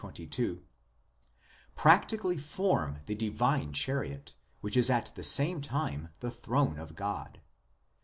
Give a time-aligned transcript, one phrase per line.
[0.01, 0.63] 2, 16 22)
[1.75, 7.39] practically form the divine chariot, which is at the same time the throne of God.